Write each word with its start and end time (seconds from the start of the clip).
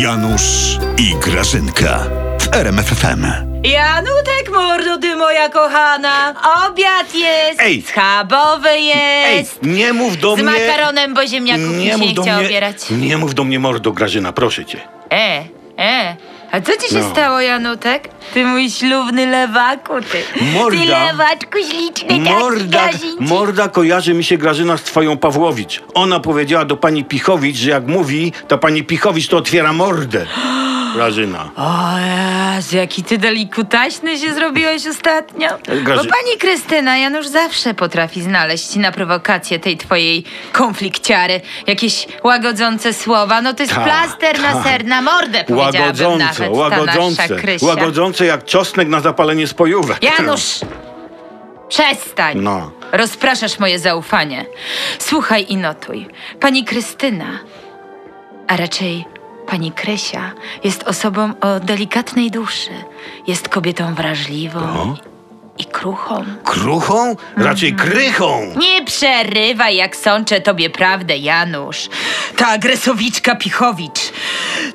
Janusz 0.00 0.78
i 0.98 1.14
Grażynka 1.20 1.98
w 2.40 2.54
RMFFM. 2.54 3.26
Janutek, 3.64 4.50
mordo, 4.52 4.98
ty 4.98 5.16
moja 5.16 5.48
kochana. 5.48 6.34
Obiad 6.68 7.14
jest, 7.14 7.60
Ej. 7.60 7.82
schabowy 7.82 8.68
Ej, 8.68 9.36
jest. 9.36 9.62
nie 9.62 9.92
mów 9.92 10.16
do 10.16 10.36
z 10.36 10.42
mnie... 10.42 10.52
makaronem, 10.52 11.14
bo 11.14 11.26
ziemniaków 11.26 11.76
mi 11.76 11.86
się 11.86 11.96
mów 11.96 12.08
nie 12.08 12.14
do 12.14 12.22
chciał 12.22 12.36
mnie, 12.36 12.46
obierać. 12.46 12.76
Nie 12.90 13.16
mów 13.18 13.34
do 13.34 13.44
mnie 13.44 13.58
mordo, 13.58 13.92
Grażyna, 13.92 14.32
proszę 14.32 14.64
cię. 14.64 14.80
E, 15.12 15.44
e. 15.78 16.16
A 16.54 16.60
co 16.60 16.72
ci 16.76 16.88
się 16.94 17.00
No. 17.00 17.10
stało, 17.10 17.40
Janutek? 17.40 18.08
Ty 18.34 18.44
mój 18.44 18.70
ślubny 18.70 19.26
lewaku, 19.26 19.92
ty. 20.12 20.44
Morda. 20.54 20.78
Ty 20.78 20.84
lewaczku 20.88 21.58
śliczny, 21.70 22.18
Morda, 22.30 22.78
taki 22.78 23.06
morda 23.20 23.68
kojarzy 23.68 24.14
mi 24.14 24.24
się 24.24 24.36
Grażyna 24.38 24.76
z 24.76 24.82
twoją 24.82 25.16
Pawłowicz. 25.16 25.82
Ona 25.94 26.20
powiedziała 26.20 26.64
do 26.64 26.76
pani 26.76 27.04
Pichowicz, 27.04 27.56
że 27.56 27.70
jak 27.70 27.86
mówi, 27.86 28.32
to 28.48 28.58
pani 28.58 28.84
Pichowicz 28.84 29.28
to 29.28 29.36
otwiera 29.36 29.72
mordę. 29.72 30.26
Grażyna. 30.94 31.50
O 31.56 31.72
Jezu, 32.56 32.76
jaki 32.76 33.02
ty 33.04 33.18
delikutaśny 33.18 34.18
się 34.18 34.34
zrobiłeś 34.34 34.86
ostatnio. 34.86 35.48
Graży- 35.82 36.04
Bo 36.08 36.14
pani 36.14 36.38
Krystyna 36.38 36.96
Janusz 36.98 37.26
zawsze 37.26 37.74
potrafi 37.74 38.22
znaleźć 38.22 38.76
na 38.76 38.92
prowokację 38.92 39.58
tej 39.58 39.76
twojej 39.76 40.24
konflikciary 40.52 41.40
jakieś 41.66 42.06
łagodzące 42.24 42.92
słowa. 42.92 43.42
No 43.42 43.54
to 43.54 43.62
jest 43.62 43.74
Tak, 43.74 43.84
plaster 43.84 44.40
na 44.40 44.52
tak. 44.52 44.64
ser, 44.64 44.84
na 44.84 45.02
mordę 45.02 45.44
powiedziałabym 45.44 45.80
Łagodzące, 45.80 46.24
nawet 46.24 46.38
ta 46.38 46.50
łagodzące. 46.58 47.38
Łagodzące 47.62 48.26
jak 48.26 48.44
czosnek 48.44 48.88
na 48.88 49.00
zapalenie 49.00 49.46
spojówek. 49.46 50.02
Janusz! 50.02 50.60
Przestań! 51.68 52.38
No. 52.40 52.70
Rozpraszasz 52.92 53.58
moje 53.58 53.78
zaufanie. 53.78 54.46
Słuchaj 54.98 55.46
i 55.48 55.56
notuj. 55.56 56.06
Pani 56.40 56.64
Krystyna, 56.64 57.26
a 58.48 58.56
raczej 58.56 59.04
pani 59.46 59.72
Krysia, 59.72 60.32
jest 60.64 60.82
osobą 60.82 61.32
o 61.40 61.60
delikatnej 61.60 62.30
duszy. 62.30 62.70
Jest 63.26 63.48
kobietą 63.48 63.94
wrażliwą 63.94 64.60
No. 64.60 64.96
i 65.58 65.64
kruchą. 65.64 66.24
Kruchą? 66.44 67.16
Raczej 67.36 67.68
Mhm. 67.70 67.90
krychą. 67.90 68.40
Nie 68.56 68.84
przerywaj, 68.84 69.76
jak 69.76 69.96
sączę 69.96 70.40
tobie 70.40 70.70
prawdę, 70.70 71.16
Janusz. 71.16 71.88
Ta 72.36 72.46
agresowiczka 72.48 73.34
Pichowicz, 73.36 74.00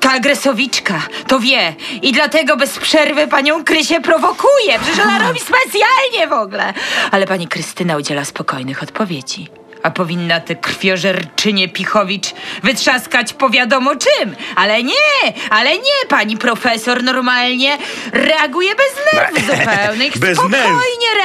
ta 0.00 0.12
agresowiczka 0.12 1.02
to 1.28 1.40
wie 1.40 1.74
i 2.02 2.12
dlatego 2.12 2.56
bez 2.56 2.78
przerwy 2.78 3.26
panią 3.28 3.64
Krysię 3.64 4.00
prowokuje. 4.00 4.78
Przecież 4.82 5.04
ona 5.04 5.18
robi 5.18 5.40
specjalnie 5.40 6.28
w 6.28 6.32
ogóle. 6.32 6.74
Ale 7.10 7.26
pani 7.26 7.48
Krystyna 7.48 7.96
udziela 7.96 8.24
spokojnych 8.24 8.82
odpowiedzi. 8.82 9.48
A 9.82 9.90
powinna 9.90 10.40
tę 10.40 10.56
krwiożerczynię 10.56 11.68
Pichowicz 11.68 12.26
wytrzaskać 12.62 13.32
po 13.32 13.50
wiadomo 13.50 13.92
czym. 13.96 14.36
Ale 14.56 14.82
nie, 14.82 15.32
ale 15.50 15.72
nie, 15.72 16.08
pani 16.08 16.36
profesor 16.36 17.02
normalnie 17.02 17.78
reaguje 18.12 18.70
bez 18.74 19.14
nerwów 19.14 19.40
zupełnych. 19.58 20.18
Bez 20.18 20.38
Spokojnie 20.38 20.70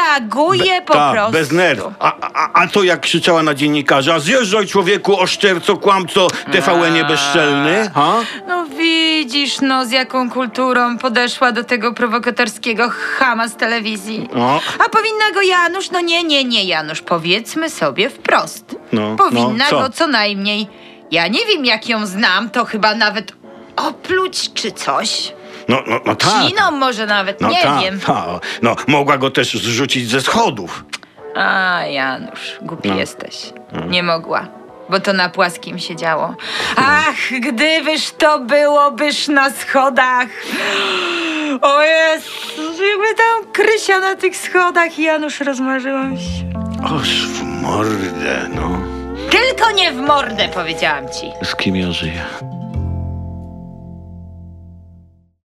reaguje 0.06 0.82
po 0.82 0.94
Tak, 0.94 1.14
prostu. 1.14 1.32
bez 1.32 1.52
nerw. 1.52 1.84
A, 2.00 2.14
a, 2.22 2.62
a 2.62 2.68
to 2.68 2.84
jak 2.84 3.02
krzyczała 3.02 3.44
na 3.44 3.54
dziennikarza, 3.54 4.20
zjeżdżaj 4.20 4.68
człowieku, 4.68 5.20
oszczerco, 5.20 5.78
kłamco, 5.78 6.28
TVN-ie 6.52 7.06
bezczelny, 7.06 7.92
ha? 7.96 8.14
No 8.48 8.66
widzisz, 8.66 9.62
no 9.62 9.86
z 9.86 9.92
jaką 9.92 10.30
kulturą 10.30 10.98
podeszła 10.98 11.52
do 11.52 11.64
tego 11.64 11.94
prowokatorskiego 11.94 12.90
chama 12.90 13.48
z 13.48 13.56
telewizji. 13.56 14.30
O. 14.36 14.60
A 14.86 14.90
powinna 14.90 15.32
go 15.34 15.42
Janusz, 15.42 15.92
no 15.92 16.02
nie, 16.02 16.24
nie, 16.24 16.44
nie 16.44 16.64
Janusz, 16.64 17.02
powiedzmy 17.02 17.70
sobie 17.70 18.10
wprost. 18.10 18.76
No, 18.92 19.16
powinna 19.16 19.64
no, 19.64 19.70
co? 19.70 19.80
go 19.80 19.90
co 19.90 20.08
najmniej, 20.08 20.68
ja 21.12 21.28
nie 21.28 21.46
wiem 21.46 21.66
jak 21.66 21.90
ją 21.90 22.06
znam, 22.06 22.50
to 22.50 22.66
chyba 22.66 22.96
nawet 22.96 23.34
opluć 23.76 24.54
czy 24.54 24.72
coś. 24.72 25.34
No, 25.68 25.84
no, 25.88 26.00
no 26.06 26.16
tak. 26.16 26.30
Śliną 26.48 26.72
może 26.72 27.06
nawet, 27.06 27.42
No 27.42 27.50
nie 27.50 27.62
tak, 27.64 27.82
wiem. 27.82 28.00
tak. 28.00 28.26
No, 28.62 28.76
mogła 28.88 29.18
go 29.18 29.32
też 29.32 29.54
zrzucić 29.54 30.10
ze 30.10 30.22
schodów. 30.22 30.86
A, 31.36 31.80
Janusz, 31.86 32.58
głupi 32.62 32.90
No. 32.90 32.96
jesteś. 32.96 33.54
Nie 33.90 34.04
mogła, 34.04 34.48
bo 34.90 35.00
to 35.00 35.14
na 35.14 35.30
płaskim 35.30 35.80
się 35.80 35.96
działo. 35.96 36.36
Ach, 36.76 37.16
gdybyż 37.42 38.12
to 38.12 38.40
byłobyż 38.40 39.28
na 39.28 39.52
schodach. 39.52 40.28
O 41.62 41.82
Jezu, 41.82 42.32
jakby 42.84 43.16
tam 43.18 43.52
Krysia 43.54 44.00
na 44.00 44.16
tych 44.16 44.38
schodach, 44.38 45.00
Janusz, 45.00 45.40
rozmarzyłam 45.40 46.18
się. 46.18 46.52
Oż 46.96 47.28
w 47.28 47.44
mordę, 47.44 48.50
no. 48.56 48.80
Tylko 49.30 49.72
nie 49.72 49.92
w 49.92 49.96
mordę, 49.98 50.48
powiedziałam 50.54 51.06
ci. 51.10 51.32
Z 51.44 51.56
kim 51.56 51.76
ja 51.76 51.92
żyję? 51.92 52.22